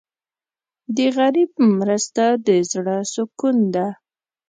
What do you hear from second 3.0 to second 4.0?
سکون ده.